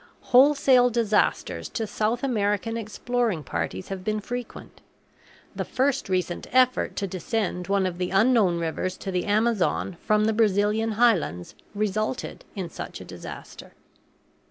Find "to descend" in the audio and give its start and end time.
6.95-7.67